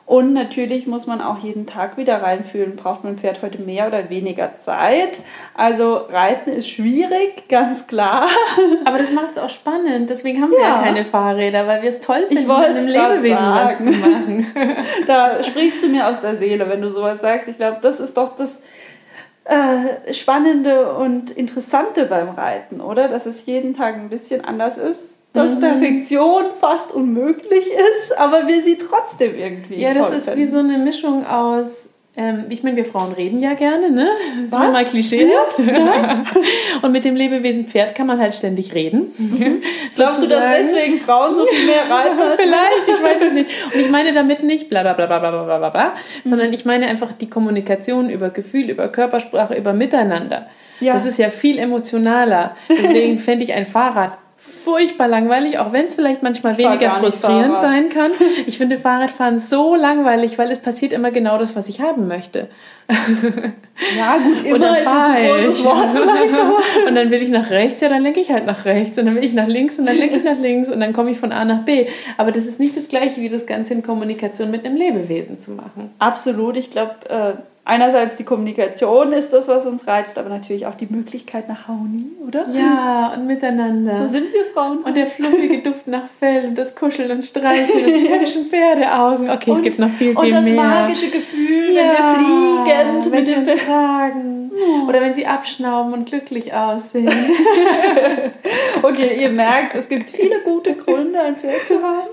Und 0.08 0.32
natürlich 0.32 0.86
muss 0.86 1.06
man 1.06 1.20
auch 1.20 1.36
jeden 1.40 1.66
Tag 1.66 1.98
wieder 1.98 2.22
reinfühlen, 2.22 2.76
braucht 2.76 3.04
mein 3.04 3.18
Pferd 3.18 3.42
heute 3.42 3.60
mehr 3.60 3.88
oder 3.88 4.08
weniger 4.08 4.56
Zeit. 4.56 5.20
Also 5.52 5.96
Reiten 5.96 6.50
ist 6.50 6.70
schwierig, 6.70 7.46
ganz 7.50 7.86
klar. 7.86 8.26
Aber 8.86 8.96
das 8.96 9.12
macht 9.12 9.32
es 9.32 9.38
auch 9.38 9.50
spannend. 9.50 10.08
Deswegen 10.08 10.40
haben 10.40 10.52
wir 10.52 10.60
ja, 10.60 10.76
ja 10.76 10.82
keine 10.82 11.04
Fahrräder, 11.04 11.66
weil 11.66 11.82
wir 11.82 11.90
es 11.90 12.00
toll 12.00 12.24
finden, 12.26 12.44
ich 12.44 12.48
mit 12.48 12.56
einem 12.56 12.86
Lebewesen 12.86 13.36
sagen. 13.36 13.76
was 13.78 13.84
zu 13.84 13.90
machen. 13.90 14.46
da 15.06 15.42
sprichst 15.42 15.82
du 15.82 15.88
mir 15.88 16.08
aus 16.08 16.22
der 16.22 16.36
Seele, 16.36 16.70
wenn 16.70 16.80
du 16.80 16.90
sowas 16.90 17.20
sagst. 17.20 17.46
Ich 17.46 17.58
glaube, 17.58 17.76
das 17.82 18.00
ist 18.00 18.16
doch 18.16 18.34
das 18.34 18.62
äh, 19.44 20.14
Spannende 20.14 20.94
und 20.94 21.32
Interessante 21.32 22.06
beim 22.06 22.30
Reiten, 22.30 22.80
oder? 22.80 23.08
Dass 23.08 23.26
es 23.26 23.44
jeden 23.44 23.74
Tag 23.74 23.96
ein 23.96 24.08
bisschen 24.08 24.42
anders 24.42 24.78
ist 24.78 25.17
dass 25.38 25.56
mhm. 25.56 25.60
Perfektion 25.60 26.44
fast 26.58 26.92
unmöglich 26.92 27.66
ist, 27.66 28.18
aber 28.18 28.46
wir 28.46 28.62
sie 28.62 28.78
trotzdem 28.78 29.34
irgendwie. 29.36 29.80
Ja, 29.80 29.94
das 29.94 30.10
ist 30.10 30.36
wie 30.36 30.46
so 30.46 30.58
eine 30.58 30.78
Mischung 30.78 31.26
aus. 31.26 31.88
Ähm, 32.18 32.46
ich 32.48 32.64
meine, 32.64 32.76
wir 32.76 32.84
Frauen 32.84 33.12
reden 33.12 33.38
ja 33.38 33.54
gerne, 33.54 33.92
ne? 33.92 34.08
Das 34.42 34.46
Ist 34.46 34.72
mal 34.72 34.84
Klischee. 34.84 35.28
Ja? 35.30 36.24
Und 36.82 36.90
mit 36.90 37.04
dem 37.04 37.14
Lebewesen 37.14 37.68
Pferd 37.68 37.94
kann 37.94 38.08
man 38.08 38.18
halt 38.18 38.34
ständig 38.34 38.74
reden. 38.74 39.12
Mhm. 39.16 39.62
Glaubst 39.94 40.20
du, 40.20 40.26
dass 40.26 40.44
deswegen 40.44 40.98
Frauen 40.98 41.36
so 41.36 41.46
viel 41.46 41.64
mehr 41.64 41.88
reiten 41.88 42.18
Vielleicht, 42.36 42.88
ich 42.88 43.02
weiß 43.02 43.22
es 43.22 43.32
nicht. 43.32 43.50
Und 43.72 43.80
ich 43.80 43.90
meine 43.90 44.12
damit 44.12 44.42
nicht 44.42 44.68
bla 44.68 44.82
bla 44.82 44.94
bla 44.94 45.06
bla 45.06 45.18
bla 45.18 45.58
bla 45.58 45.70
bla, 45.70 45.94
mhm. 46.24 46.30
sondern 46.30 46.52
ich 46.52 46.64
meine 46.64 46.88
einfach 46.88 47.12
die 47.12 47.30
Kommunikation 47.30 48.10
über 48.10 48.30
Gefühl, 48.30 48.68
über 48.68 48.88
Körpersprache, 48.88 49.54
über 49.54 49.72
Miteinander. 49.72 50.48
Ja. 50.80 50.94
Das 50.94 51.06
ist 51.06 51.18
ja 51.18 51.30
viel 51.30 51.58
emotionaler. 51.58 52.56
Deswegen 52.68 53.18
fände 53.18 53.44
ich 53.44 53.52
ein 53.52 53.66
Fahrrad 53.66 54.18
furchtbar 54.40 55.08
langweilig, 55.08 55.58
auch 55.58 55.72
wenn 55.72 55.86
es 55.86 55.96
vielleicht 55.96 56.22
manchmal 56.22 56.56
weniger 56.56 56.92
frustrierend 56.92 57.56
Fahrrad. 57.56 57.60
sein 57.60 57.88
kann. 57.88 58.12
Ich 58.46 58.56
finde 58.56 58.78
Fahrradfahren 58.78 59.40
so 59.40 59.74
langweilig, 59.74 60.38
weil 60.38 60.50
es 60.50 60.60
passiert 60.60 60.92
immer 60.92 61.10
genau 61.10 61.38
das, 61.38 61.56
was 61.56 61.68
ich 61.68 61.80
haben 61.80 62.06
möchte. 62.06 62.48
Ja, 63.96 64.16
gut, 64.18 64.38
Und 64.38 64.46
immer 64.46 64.58
dann 64.58 64.76
ist 64.76 64.86
ein 64.88 65.26
großes. 65.26 65.64
Wort 65.64 65.88
Und 66.88 66.94
dann 66.94 67.10
will 67.10 67.22
ich 67.22 67.28
nach 67.28 67.50
rechts, 67.50 67.80
ja, 67.80 67.88
dann 67.88 68.02
lenke 68.02 68.20
ich 68.20 68.30
halt 68.30 68.46
nach 68.46 68.64
rechts. 68.64 68.96
Und 68.98 69.06
dann 69.06 69.16
will 69.16 69.24
ich 69.24 69.34
nach 69.34 69.46
links 69.48 69.78
und 69.78 69.86
dann 69.86 69.96
lenke 69.96 70.16
ich 70.16 70.24
nach 70.24 70.38
links 70.38 70.68
und 70.68 70.80
dann 70.80 70.92
komme 70.92 71.10
ich 71.10 71.18
von 71.18 71.32
A 71.32 71.44
nach 71.44 71.64
B. 71.64 71.86
Aber 72.16 72.32
das 72.32 72.46
ist 72.46 72.58
nicht 72.60 72.76
das 72.76 72.88
Gleiche, 72.88 73.20
wie 73.20 73.28
das 73.28 73.46
Ganze 73.46 73.74
in 73.74 73.82
Kommunikation 73.82 74.50
mit 74.50 74.64
einem 74.64 74.76
Lebewesen 74.76 75.38
zu 75.38 75.50
machen. 75.50 75.90
absolut. 75.98 76.56
Ich 76.56 76.70
glaube, 76.70 76.94
äh, 77.08 77.32
einerseits 77.68 78.16
die 78.16 78.24
Kommunikation 78.24 79.12
ist 79.12 79.32
das, 79.32 79.46
was 79.46 79.66
uns 79.66 79.86
reizt, 79.86 80.18
aber 80.18 80.30
natürlich 80.30 80.66
auch 80.66 80.74
die 80.74 80.88
Möglichkeit 80.90 81.48
nach 81.48 81.68
Harmonie, 81.68 82.10
oder? 82.26 82.48
Ja, 82.48 83.12
und 83.14 83.26
miteinander. 83.26 83.96
So 83.96 84.06
sind 84.06 84.32
wir 84.32 84.46
Frauen. 84.46 84.78
und 84.78 84.96
der 84.96 85.06
fluffige 85.06 85.58
Duft 85.58 85.86
nach 85.86 86.08
Fell 86.18 86.46
und 86.46 86.58
das 86.58 86.74
Kuscheln 86.74 87.10
und 87.10 87.24
Streicheln 87.24 87.84
und 87.84 87.94
die 87.94 88.08
hübschen 88.12 88.46
Pferdeaugen. 88.46 89.30
Okay, 89.30 89.52
es 89.52 89.62
gibt 89.62 89.78
noch 89.78 89.90
viel, 89.90 90.08
viel 90.08 90.18
und 90.18 90.30
das 90.30 90.46
mehr. 90.46 90.56
magische 90.56 91.10
Gefühl, 91.10 91.74
ja, 91.74 91.82
wenn 91.82 91.90
wir 91.90 92.14
fliegend 92.14 93.12
wenn 93.12 93.18
mit 93.18 93.26
sie 93.26 93.34
dem 93.34 93.40
uns 93.42 94.47
Oder 94.88 95.00
wenn 95.00 95.14
sie 95.14 95.26
abschnauben 95.26 95.92
und 95.92 96.08
glücklich 96.08 96.52
aussehen. 96.52 97.10
Okay, 98.80 99.20
ihr 99.20 99.28
merkt, 99.30 99.74
es 99.74 99.88
gibt 99.88 100.08
viele 100.10 100.40
gute 100.44 100.74
Gründe, 100.74 101.20
ein 101.20 101.36
Pferd 101.36 101.66
zu 101.66 101.82
haben. 101.82 102.06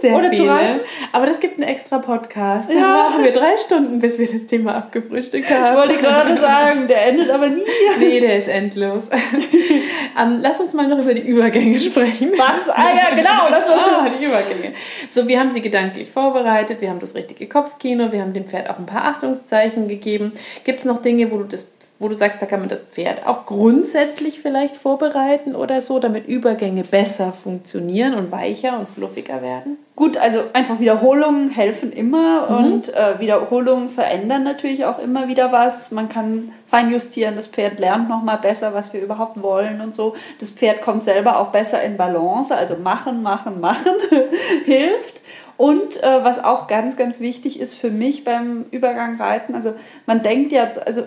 Sehr 0.00 0.14
Oder 0.16 0.30
zu 0.30 0.36
viele. 0.36 0.50
reiten. 0.50 0.80
Aber 1.12 1.26
das 1.26 1.40
gibt 1.40 1.60
einen 1.60 1.68
extra 1.68 1.98
Podcast. 1.98 2.70
Dann 2.70 2.78
Ja. 2.78 3.08
machen 3.10 3.22
wir 3.22 3.32
drei 3.32 3.56
Stunden, 3.58 3.98
bis 3.98 4.18
wir 4.18 4.26
das 4.26 4.46
Thema 4.46 4.76
abgefrühstückt 4.76 5.44
Ich 5.48 5.54
haben. 5.54 5.76
wollte 5.76 5.96
gerade 5.98 6.40
sagen, 6.40 6.88
der 6.88 7.06
endet 7.06 7.30
aber 7.30 7.48
nie. 7.48 7.62
Nee, 7.98 8.20
der 8.20 8.38
ist 8.38 8.48
endlos. 8.48 9.08
ähm, 10.20 10.38
lass 10.40 10.58
uns 10.58 10.72
mal 10.72 10.88
noch 10.88 10.98
über 11.00 11.12
die 11.12 11.20
Übergänge 11.20 11.78
sprechen. 11.78 12.32
Was? 12.36 12.70
Ah 12.70 12.88
ja, 12.96 13.14
genau, 13.14 13.50
das 13.50 13.68
war 13.68 13.76
Ah, 13.76 14.08
die 14.08 14.24
Übergänge. 14.24 14.74
So, 15.10 15.28
wir 15.28 15.38
haben 15.38 15.50
sie 15.50 15.60
gedanklich 15.60 16.10
vorbereitet, 16.10 16.80
wir 16.80 16.88
haben 16.88 17.00
das 17.00 17.14
richtige 17.14 17.46
Kopfkino, 17.46 18.10
wir 18.10 18.22
haben 18.22 18.32
dem 18.32 18.46
Pferd 18.46 18.70
auch 18.70 18.78
ein 18.78 18.86
paar 18.86 19.04
Achtungszeichen 19.04 19.86
gegeben. 19.86 20.32
Gibt 20.64 20.78
es 20.78 20.84
noch 20.86 21.02
Dinge, 21.02 21.30
wo 21.30 21.36
du 21.38 21.44
das 21.44 21.66
wo 21.98 22.08
du 22.08 22.14
sagst, 22.14 22.42
da 22.42 22.46
kann 22.46 22.60
man 22.60 22.68
das 22.68 22.82
Pferd 22.82 23.26
auch 23.26 23.46
grundsätzlich 23.46 24.40
vielleicht 24.40 24.76
vorbereiten 24.76 25.54
oder 25.54 25.80
so, 25.80 25.98
damit 25.98 26.26
Übergänge 26.28 26.84
besser 26.84 27.32
funktionieren 27.32 28.14
und 28.14 28.30
weicher 28.30 28.78
und 28.78 28.88
fluffiger 28.88 29.40
werden? 29.40 29.78
Gut, 29.96 30.18
also 30.18 30.42
einfach 30.52 30.78
Wiederholungen 30.78 31.48
helfen 31.48 31.90
immer 31.90 32.50
und 32.50 32.92
äh, 32.92 33.18
Wiederholungen 33.18 33.88
verändern 33.88 34.42
natürlich 34.42 34.84
auch 34.84 34.98
immer 34.98 35.26
wieder 35.28 35.52
was. 35.52 35.90
Man 35.90 36.10
kann 36.10 36.52
feinjustieren, 36.66 37.34
das 37.34 37.46
Pferd 37.46 37.78
lernt 37.78 38.10
nochmal 38.10 38.36
besser, 38.36 38.74
was 38.74 38.92
wir 38.92 39.00
überhaupt 39.00 39.40
wollen 39.40 39.80
und 39.80 39.94
so. 39.94 40.14
Das 40.38 40.50
Pferd 40.50 40.82
kommt 40.82 41.02
selber 41.02 41.38
auch 41.38 41.48
besser 41.48 41.82
in 41.82 41.96
Balance, 41.96 42.54
also 42.54 42.76
machen, 42.76 43.22
machen, 43.22 43.58
machen 43.58 43.94
hilft. 44.66 45.22
Und 45.56 46.02
äh, 46.02 46.22
was 46.22 46.44
auch 46.44 46.66
ganz, 46.66 46.98
ganz 46.98 47.18
wichtig 47.18 47.58
ist 47.58 47.74
für 47.74 47.90
mich 47.90 48.24
beim 48.24 48.66
Übergang 48.70 49.18
reiten, 49.18 49.54
also 49.54 49.72
man 50.04 50.22
denkt 50.22 50.52
ja, 50.52 50.68
also 50.84 51.04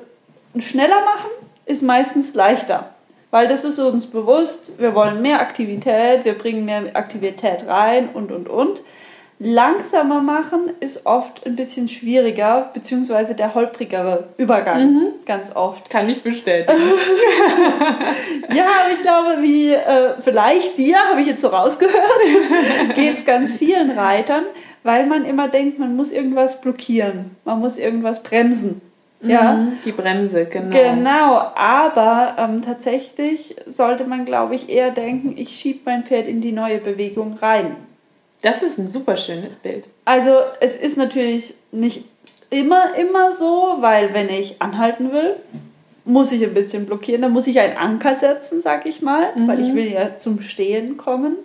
schneller 0.58 1.02
machen 1.02 1.30
ist 1.66 1.84
meistens 1.84 2.34
leichter. 2.34 2.90
Weil 3.32 3.48
das 3.48 3.64
ist 3.64 3.78
uns 3.78 4.08
bewusst, 4.08 4.72
wir 4.80 4.96
wollen 4.96 5.22
mehr 5.22 5.40
Aktivität, 5.40 6.26
wir 6.26 6.36
bringen 6.36 6.66
mehr 6.66 6.96
Aktivität 6.96 7.68
rein 7.68 8.10
und, 8.14 8.32
und, 8.32 8.50
und. 8.50 8.82
Langsamer 9.42 10.20
machen 10.20 10.72
ist 10.82 11.06
oft 11.06 11.46
ein 11.46 11.56
bisschen 11.56 11.88
schwieriger, 11.88 12.72
beziehungsweise 12.74 13.36
der 13.36 13.56
holprigere 13.56 14.28
Übergang, 14.36 15.14
ganz 15.26 15.56
oft. 15.56 15.90
Kann 15.90 16.10
ich 16.10 16.22
bestätigen. 16.22 16.78
Ja, 18.54 18.66
aber 18.82 18.94
ich 18.94 19.02
glaube, 19.02 19.44
wie 19.44 19.72
äh, 19.72 20.16
vielleicht 20.20 20.78
dir, 20.80 20.98
habe 20.98 21.22
ich 21.22 21.28
jetzt 21.28 21.42
so 21.42 21.50
rausgehört, 21.50 21.94
geht 22.96 23.16
es 23.16 23.26
ganz 23.26 23.54
vielen 23.54 23.92
Reitern, 23.92 24.44
weil 24.84 25.06
man 25.06 25.24
immer 25.24 25.48
denkt, 25.48 25.78
man 25.78 25.96
muss 25.96 26.12
irgendwas 26.12 26.60
blockieren, 26.60 27.36
man 27.46 27.60
muss 27.60 27.78
irgendwas 27.78 28.24
bremsen. 28.24 28.82
Ja, 29.22 29.54
Mhm, 29.54 29.78
Die 29.84 29.92
Bremse, 29.92 30.46
genau. 30.46 30.72
Genau, 30.78 31.38
aber 31.56 32.36
ähm, 32.38 32.62
tatsächlich 32.64 33.56
sollte 33.68 34.06
man, 34.06 34.26
glaube 34.26 34.56
ich, 34.56 34.70
eher 34.70 34.92
denken, 34.92 35.34
ich 35.38 35.58
schiebe 35.60 35.82
mein 35.86 36.04
Pferd 36.06 36.28
in 36.28 36.40
die 36.42 36.52
neue 36.54 36.78
Bewegung 36.78 37.38
rein. 37.42 37.76
Das 38.42 38.64
ist 38.64 38.78
ein 38.78 38.88
super 38.88 39.18
schönes 39.18 39.58
Bild. 39.58 39.90
Also 40.06 40.38
es 40.62 40.78
ist 40.78 40.98
natürlich 40.98 41.54
nicht 41.74 42.06
immer, 42.50 42.96
immer 42.98 43.34
so, 43.34 43.78
weil 43.82 44.14
wenn 44.14 44.30
ich 44.30 44.62
anhalten 44.62 45.12
will, 45.12 45.36
muss 46.06 46.32
ich 46.32 46.42
ein 46.44 46.54
bisschen 46.54 46.86
blockieren, 46.86 47.22
dann 47.22 47.34
muss 47.34 47.46
ich 47.48 47.60
einen 47.60 47.76
Anker 47.78 48.16
setzen, 48.16 48.62
sag 48.62 48.86
ich 48.86 49.02
mal, 49.02 49.34
weil 49.48 49.60
ich 49.60 49.74
will 49.76 49.92
ja 49.92 50.18
zum 50.18 50.40
Stehen 50.42 50.96
kommen. 50.98 51.36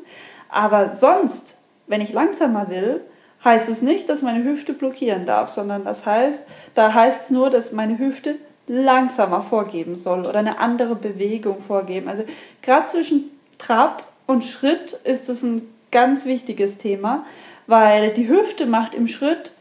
Aber 0.49 0.95
sonst, 0.95 1.57
wenn 1.89 2.01
ich 2.01 2.13
langsamer 2.13 2.71
will, 2.71 3.01
heißt 3.45 3.69
es 3.69 3.83
nicht, 3.83 4.09
dass 4.09 4.23
meine 4.23 4.45
Hüfte 4.45 4.73
blockieren 4.73 5.27
darf, 5.27 5.51
sondern 5.51 5.85
das 5.85 6.07
heißt, 6.07 6.43
da 6.75 6.95
heißt 6.95 7.25
es 7.25 7.31
nur, 7.31 7.51
dass 7.51 7.73
meine 7.73 7.99
Hüfte 7.99 8.37
langsamer 8.67 9.43
vorgeben 9.43 9.99
soll 9.99 10.21
oder 10.21 10.39
eine 10.39 10.59
andere 10.59 10.95
Bewegung 10.95 11.61
vorgeben. 11.61 12.09
Also 12.09 12.25
gerade 12.63 12.87
zwischen 12.87 13.31
Trab 13.59 14.05
und 14.27 14.45
Schritt 14.45 14.93
ist 15.05 15.29
das 15.29 15.43
ein 15.43 15.69
ganz 15.91 16.25
wichtiges 16.25 16.79
Thema, 16.79 17.25
weil 17.67 18.13
die 18.15 18.29
Hüfte 18.29 18.67
macht 18.67 18.95
im 18.95 19.07
Schritt 19.07 19.53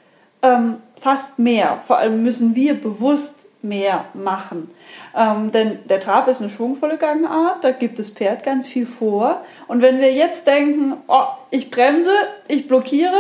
ähm, 0.42 0.78
fast 1.00 1.38
mehr. 1.38 1.82
Vor 1.86 1.98
allem 1.98 2.24
müssen 2.24 2.56
wir 2.56 2.76
bewusst 2.76 3.46
mehr 3.62 4.06
machen. 4.14 4.70
Ähm, 5.16 5.52
denn 5.52 5.80
der 5.86 6.00
Trab 6.00 6.28
ist 6.28 6.42
eine 6.42 6.50
schwungvolle 6.50 6.98
Gangart, 6.98 7.64
da 7.64 7.72
gibt 7.72 7.98
das 7.98 8.10
Pferd 8.10 8.44
ganz 8.44 8.68
viel 8.68 8.86
vor. 8.86 9.44
Und 9.68 9.82
wenn 9.82 10.00
wir 10.00 10.14
jetzt 10.14 10.48
denken, 10.48 10.98
oh, 11.08 11.28
ich 11.50 11.72
bremse, 11.72 12.12
ich 12.48 12.68
blockiere, 12.68 13.20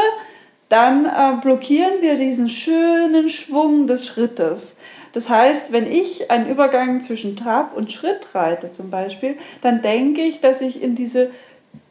dann 0.74 1.06
äh, 1.06 1.40
blockieren 1.40 2.02
wir 2.02 2.16
diesen 2.16 2.50
schönen 2.50 3.30
Schwung 3.30 3.86
des 3.86 4.08
Schrittes. 4.08 4.76
Das 5.12 5.30
heißt, 5.30 5.72
wenn 5.72 5.86
ich 5.86 6.32
einen 6.32 6.50
Übergang 6.50 7.00
zwischen 7.00 7.36
Trab 7.36 7.78
und 7.78 7.92
Schritt 7.92 8.34
reite 8.34 8.72
zum 8.72 8.90
Beispiel, 8.90 9.38
dann 9.62 9.84
denke 9.84 10.22
ich, 10.22 10.42
dass 10.42 10.62
ich 10.62 10.82
in 10.82 10.96
diese 10.96 11.30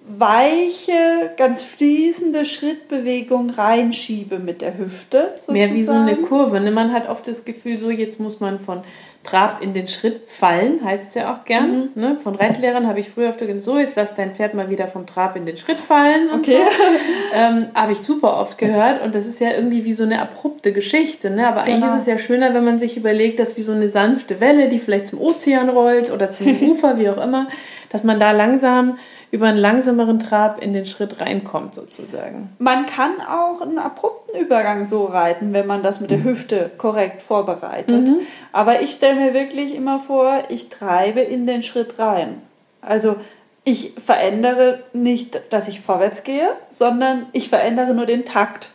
weiche, 0.04 1.30
ganz 1.36 1.62
fließende 1.64 2.44
Schrittbewegung 2.44 3.50
reinschiebe 3.50 4.38
mit 4.38 4.60
der 4.60 4.76
Hüfte. 4.76 5.30
Sozusagen. 5.34 5.58
Mehr 5.58 5.72
wie 5.74 5.82
so 5.82 5.92
eine 5.92 6.16
Kurve. 6.16 6.60
Ne? 6.60 6.70
Man 6.72 6.92
hat 6.92 7.08
oft 7.08 7.26
das 7.28 7.44
Gefühl, 7.44 7.78
so 7.78 7.90
jetzt 7.90 8.18
muss 8.18 8.40
man 8.40 8.58
von 8.58 8.82
Trab 9.22 9.62
in 9.62 9.72
den 9.72 9.86
Schritt 9.86 10.22
fallen, 10.26 10.84
heißt 10.84 11.04
es 11.08 11.14
ja 11.14 11.32
auch 11.32 11.44
gern. 11.44 11.90
Ne? 11.94 12.16
Von 12.20 12.34
Reitlehrern 12.34 12.88
habe 12.88 12.98
ich 12.98 13.08
früher 13.08 13.28
oft 13.28 13.38
gesagt, 13.38 13.60
so 13.62 13.78
jetzt 13.78 13.94
lass 13.94 14.16
dein 14.16 14.34
Pferd 14.34 14.54
mal 14.54 14.68
wieder 14.70 14.88
vom 14.88 15.06
Trab 15.06 15.36
in 15.36 15.46
den 15.46 15.56
Schritt 15.56 15.78
fallen. 15.80 16.28
Und 16.30 16.40
Okay. 16.40 16.58
So. 16.76 17.36
Ähm, 17.38 17.66
habe 17.74 17.92
ich 17.92 17.98
super 17.98 18.36
oft 18.40 18.58
gehört 18.58 19.02
und 19.04 19.14
das 19.14 19.26
ist 19.26 19.38
ja 19.38 19.50
irgendwie 19.52 19.84
wie 19.84 19.94
so 19.94 20.02
eine 20.02 20.20
abrupte 20.20 20.72
Geschichte. 20.72 21.30
Ne? 21.30 21.46
Aber 21.46 21.62
eigentlich 21.62 21.76
Genau. 21.82 21.94
ist 21.94 22.02
es 22.02 22.06
ja 22.06 22.18
schöner, 22.18 22.52
wenn 22.54 22.64
man 22.64 22.80
sich 22.80 22.96
überlegt, 22.96 23.38
dass 23.38 23.56
wie 23.56 23.62
so 23.62 23.72
eine 23.72 23.86
sanfte 23.88 24.40
Welle, 24.40 24.68
die 24.68 24.80
vielleicht 24.80 25.06
zum 25.06 25.20
Ozean 25.20 25.68
rollt 25.68 26.10
oder 26.10 26.30
zum 26.30 26.60
Ufer, 26.70 26.98
wie 26.98 27.08
auch 27.08 27.22
immer, 27.22 27.46
dass 27.90 28.02
man 28.02 28.18
da 28.18 28.32
langsam 28.32 28.98
über 29.32 29.46
einen 29.46 29.58
langsameren 29.58 30.18
Trab 30.20 30.62
in 30.62 30.74
den 30.74 30.84
Schritt 30.86 31.20
reinkommt 31.20 31.74
sozusagen. 31.74 32.50
Man 32.58 32.84
kann 32.86 33.20
auch 33.20 33.62
einen 33.62 33.78
abrupten 33.78 34.38
Übergang 34.38 34.84
so 34.84 35.06
reiten, 35.06 35.54
wenn 35.54 35.66
man 35.66 35.82
das 35.82 36.00
mit 36.00 36.10
der 36.10 36.22
Hüfte 36.22 36.70
korrekt 36.76 37.22
vorbereitet. 37.22 38.08
Aber 38.52 38.82
ich 38.82 38.92
stelle 38.92 39.18
mir 39.18 39.34
wirklich 39.34 39.74
immer 39.74 39.98
vor, 39.98 40.42
ich 40.50 40.68
treibe 40.68 41.20
in 41.20 41.46
den 41.46 41.62
Schritt 41.62 41.98
rein. 41.98 42.42
Also 42.82 43.16
ich 43.64 43.94
verändere 44.04 44.80
nicht, 44.92 45.40
dass 45.50 45.66
ich 45.66 45.80
vorwärts 45.80 46.24
gehe, 46.24 46.50
sondern 46.68 47.26
ich 47.32 47.48
verändere 47.48 47.94
nur 47.94 48.06
den 48.06 48.26
Takt. 48.26 48.70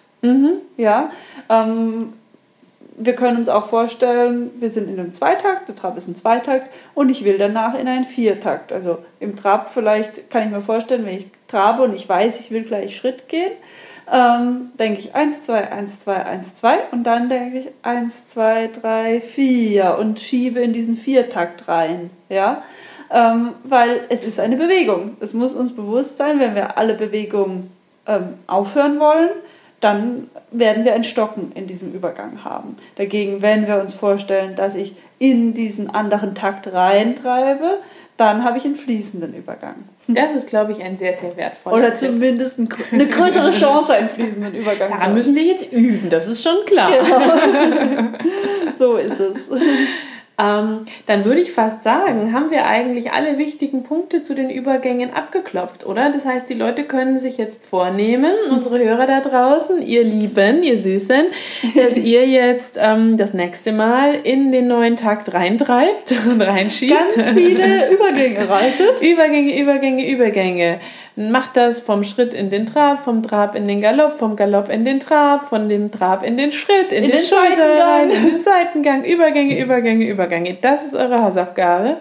Ja, 0.77 1.11
ähm, 1.49 2.13
wir 2.97 3.13
können 3.13 3.37
uns 3.37 3.47
auch 3.47 3.67
vorstellen, 3.67 4.49
wir 4.59 4.71
sind 4.71 4.89
in 4.89 4.99
einem 4.99 5.13
Zweitakt, 5.13 5.67
der 5.67 5.75
Trab 5.75 5.97
ist 5.97 6.07
ein 6.07 6.15
Zweitakt 6.15 6.71
und 6.95 7.09
ich 7.09 7.23
will 7.23 7.37
danach 7.37 7.77
in 7.77 7.87
einen 7.87 8.05
Viertakt. 8.05 8.73
Also 8.73 8.97
im 9.19 9.35
Trab 9.35 9.71
vielleicht 9.71 10.31
kann 10.31 10.43
ich 10.43 10.49
mir 10.49 10.61
vorstellen, 10.61 11.05
wenn 11.05 11.17
ich 11.17 11.27
trabe 11.47 11.83
und 11.83 11.93
ich 11.93 12.09
weiß, 12.09 12.39
ich 12.39 12.49
will 12.49 12.63
gleich 12.63 12.97
Schritt 12.97 13.29
gehen, 13.29 13.51
ähm, 14.11 14.71
denke 14.79 14.99
ich 14.99 15.13
1, 15.13 15.43
2, 15.43 15.71
1, 15.71 15.99
2, 15.99 16.25
1, 16.25 16.55
2 16.55 16.77
und 16.91 17.03
dann 17.03 17.29
denke 17.29 17.59
ich 17.59 17.67
1, 17.83 18.29
2, 18.29 18.69
3, 18.81 19.21
4 19.21 19.97
und 19.99 20.19
schiebe 20.19 20.59
in 20.59 20.73
diesen 20.73 20.97
Viertakt 20.97 21.67
rein. 21.67 22.09
Ja? 22.29 22.63
Ähm, 23.11 23.51
weil 23.63 24.01
es 24.09 24.25
ist 24.25 24.39
eine 24.39 24.57
Bewegung. 24.57 25.17
Es 25.19 25.35
muss 25.35 25.53
uns 25.53 25.75
bewusst 25.75 26.17
sein, 26.17 26.39
wenn 26.39 26.55
wir 26.55 26.77
alle 26.77 26.95
Bewegungen 26.95 27.71
ähm, 28.07 28.35
aufhören 28.47 28.99
wollen, 28.99 29.29
dann 29.79 30.29
werden 30.51 30.85
wir 30.85 30.93
ein 30.93 31.03
Stocken 31.03 31.51
in 31.53 31.67
diesem 31.67 31.93
Übergang 31.93 32.43
haben. 32.43 32.77
Dagegen, 32.95 33.41
wenn 33.41 33.67
wir 33.67 33.79
uns 33.79 33.93
vorstellen, 33.93 34.55
dass 34.55 34.75
ich 34.75 34.95
in 35.19 35.53
diesen 35.53 35.89
anderen 35.89 36.35
Takt 36.35 36.71
reintreibe, 36.71 37.79
dann 38.17 38.43
habe 38.43 38.57
ich 38.57 38.65
einen 38.65 38.75
fließenden 38.75 39.35
Übergang. 39.35 39.75
Das 40.07 40.33
ist, 40.33 40.49
glaube 40.49 40.71
ich, 40.71 40.81
ein 40.81 40.97
sehr, 40.97 41.13
sehr 41.13 41.37
wertvoller 41.37 41.75
Oder 41.75 41.93
zumindest 41.93 42.59
eine 42.59 43.05
größere 43.07 43.51
Chance, 43.51 43.93
einen 43.93 44.09
fließenden 44.09 44.55
Übergang 44.55 44.89
Daran 44.89 45.13
müssen 45.13 45.35
wir 45.35 45.43
jetzt 45.43 45.71
üben, 45.71 46.09
das 46.09 46.27
ist 46.27 46.41
schon 46.41 46.65
klar. 46.65 46.91
Genau. 46.91 48.17
so 48.79 48.97
ist 48.97 49.19
es. 49.19 49.49
Ähm, 50.39 50.85
dann 51.07 51.25
würde 51.25 51.41
ich 51.41 51.51
fast 51.51 51.81
sagen, 51.81 52.31
haben 52.31 52.51
wir 52.51 52.67
eigentlich 52.67 53.11
alle 53.11 53.39
wichtigen 53.39 53.81
Punkte 53.81 54.21
zu 54.21 54.35
den 54.35 54.51
Übergängen 54.51 55.11
abgeklopft, 55.11 55.83
oder? 55.83 56.11
Das 56.11 56.27
heißt, 56.27 56.47
die 56.47 56.53
Leute 56.53 56.83
können 56.83 57.17
sich 57.17 57.39
jetzt 57.39 57.65
vornehmen, 57.65 58.33
unsere 58.51 58.77
Hörer 58.77 59.07
da 59.07 59.19
draußen, 59.21 59.81
ihr 59.81 60.03
Lieben, 60.03 60.61
ihr 60.61 60.77
Süßen, 60.77 61.23
dass 61.75 61.97
ihr 61.97 62.27
jetzt 62.27 62.77
ähm, 62.79 63.17
das 63.17 63.33
nächste 63.33 63.71
Mal 63.71 64.13
in 64.23 64.51
den 64.51 64.67
neuen 64.67 64.95
Takt 64.95 65.33
reintreibt 65.33 66.13
und 66.27 66.39
reinschiebt. 66.39 66.93
Ganz 66.93 67.29
viele 67.29 67.91
Übergänge 67.91 68.47
reitet. 68.47 69.01
Übergänge, 69.01 69.59
Übergänge, 69.59 70.07
Übergänge 70.07 70.79
macht 71.17 71.57
das 71.57 71.81
vom 71.81 72.03
Schritt 72.03 72.33
in 72.33 72.51
den 72.51 72.67
Trab, 72.67 73.03
vom 73.03 73.23
Trab 73.23 73.55
in 73.55 73.67
den 73.67 73.81
Galopp, 73.81 74.19
vom 74.19 74.35
Galopp 74.35 74.69
in 74.69 74.85
den 74.85 74.99
Trab, 74.99 75.49
von 75.49 75.67
dem 75.67 75.91
Trab 75.91 76.23
in 76.23 76.37
den 76.37 76.51
Schritt, 76.51 76.91
in, 76.91 77.03
in 77.03 77.09
den, 77.09 77.17
den 77.17 77.19
Schulter 77.19 77.83
rein, 77.83 78.11
in 78.11 78.23
den 78.23 78.39
Seitengang, 78.39 79.03
Übergänge, 79.03 79.59
Übergänge, 79.59 80.07
Übergänge. 80.07 80.57
Das 80.61 80.85
ist 80.85 80.95
eure 80.95 81.23
Hausaufgabe. 81.23 81.97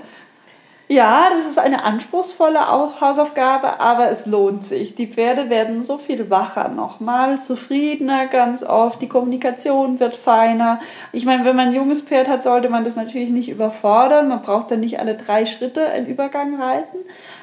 Ja, 0.88 1.30
das 1.34 1.48
ist 1.48 1.58
eine 1.58 1.82
anspruchsvolle 1.82 2.60
Hausaufgabe, 3.00 3.80
aber 3.80 4.08
es 4.08 4.26
lohnt 4.26 4.64
sich. 4.64 4.94
Die 4.94 5.08
Pferde 5.08 5.50
werden 5.50 5.82
so 5.82 5.98
viel 5.98 6.30
wacher 6.30 6.68
nochmal, 6.68 7.40
zufriedener 7.40 8.26
ganz 8.26 8.62
oft, 8.62 9.02
die 9.02 9.08
Kommunikation 9.08 9.98
wird 9.98 10.14
feiner. 10.14 10.78
Ich 11.10 11.24
meine, 11.24 11.44
wenn 11.44 11.56
man 11.56 11.68
ein 11.68 11.74
junges 11.74 12.02
Pferd 12.02 12.28
hat, 12.28 12.44
sollte 12.44 12.68
man 12.68 12.84
das 12.84 12.94
natürlich 12.94 13.30
nicht 13.30 13.48
überfordern. 13.48 14.28
Man 14.28 14.42
braucht 14.42 14.70
dann 14.70 14.78
nicht 14.78 15.00
alle 15.00 15.16
drei 15.16 15.44
Schritte 15.44 15.88
einen 15.88 16.06
Übergang 16.06 16.60
reiten 16.60 16.98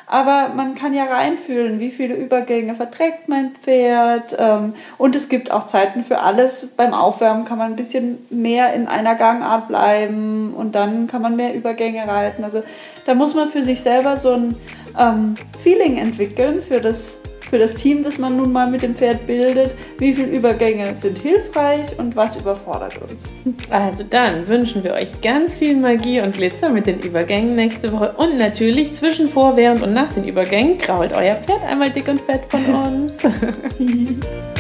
aber 0.08 0.50
man 0.56 0.76
kann 0.76 0.94
ja 0.94 1.06
reinfühlen, 1.06 1.80
wie 1.80 1.90
viele 1.90 2.16
Übergänge 2.16 2.76
verträgt 2.76 3.30
mein 3.30 3.52
Pferd. 3.52 4.36
Ähm, 4.38 4.76
und 4.98 5.16
es 5.16 5.30
gibt 5.30 5.52
auch 5.52 5.66
Zeiten 5.66 6.04
für 6.04 6.20
alles. 6.20 6.68
Beim 6.76 6.94
Aufwärmen 6.94 7.46
kann 7.46 7.58
man 7.58 7.72
ein 7.72 7.76
bisschen 7.76 8.26
mehr 8.30 8.74
in 8.74 8.88
einer 8.88 9.16
Gangart 9.16 9.68
bleiben 9.68 10.54
und 10.54 10.76
dann 10.76 11.08
kann 11.08 11.22
man 11.22 11.36
mehr 11.36 11.54
Übergänge 11.54 12.08
reiten. 12.08 12.44
Also 12.44 12.64
da 13.06 13.16
muss 13.16 13.34
man 13.34 13.50
für 13.50 13.64
sich 13.64 13.82
selber 13.82 14.18
so 14.18 14.34
ein 14.34 14.56
ähm, 15.00 15.36
Feeling 15.64 15.98
entwickeln 15.98 16.62
für 16.62 16.80
das 16.80 17.18
für 17.46 17.60
das 17.60 17.76
Team, 17.76 18.04
das 18.04 18.18
man 18.18 18.38
nun 18.38 18.52
mal 18.52 18.70
mit 18.70 18.82
dem 18.82 18.96
Pferd 18.96 19.26
bildet, 19.28 19.72
wie 19.98 20.14
viele 20.14 20.30
Übergänge 20.30 20.94
sind 20.96 21.18
hilfreich 21.18 21.98
und 21.98 22.16
was 22.16 22.36
überfordert 22.36 23.00
uns. 23.02 23.30
Also 23.70 24.04
dann 24.10 24.48
wünschen 24.48 24.84
wir 24.84 24.94
euch 24.94 25.22
ganz 25.22 25.56
viel 25.56 25.76
Magie 25.76 26.22
und 26.22 26.36
Glitzer 26.36 26.70
mit 26.70 26.88
den 26.88 27.00
Übergängen 27.00 27.56
nächste 27.56 27.92
Woche 27.92 28.14
und 28.18 28.38
natürlich 28.38 28.94
zwischen, 28.94 29.28
vor, 29.28 29.56
während 29.56 29.82
und 29.82 29.94
nach 29.94 30.12
den 30.14 30.26
Übergängen 30.28 30.78
krault 30.78 31.14
euer 31.14 31.36
Pferd 31.36 31.64
einmal 31.64 31.90
dick 31.90 32.08
und 32.08 32.22
fett 32.22 32.42
von 32.50 32.66
uns. 32.66 33.18